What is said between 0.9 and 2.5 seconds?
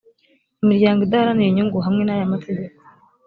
idaharanira inyungu hamwe n’aya